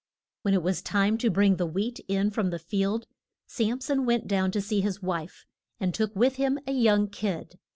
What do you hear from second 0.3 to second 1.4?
When it was time to